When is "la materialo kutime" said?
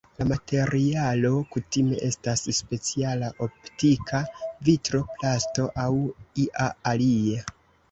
0.19-1.99